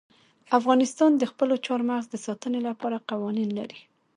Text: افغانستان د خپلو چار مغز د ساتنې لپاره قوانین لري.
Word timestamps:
افغانستان 0.59 1.11
د 1.17 1.23
خپلو 1.31 1.55
چار 1.65 1.81
مغز 1.89 2.05
د 2.09 2.15
ساتنې 2.25 2.59
لپاره 2.67 3.05
قوانین 3.09 3.49
لري. 3.59 3.79